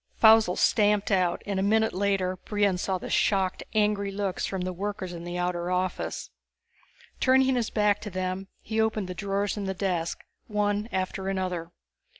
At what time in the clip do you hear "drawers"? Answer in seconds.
9.13-9.57